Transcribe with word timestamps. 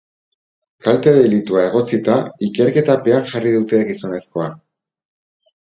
Kalte 0.85 1.11
delitua 1.17 1.65
egotzita 1.67 2.15
ikerketapean 2.49 3.29
jarri 3.35 3.55
dute 3.59 3.83
gizonezkoa. 3.91 4.53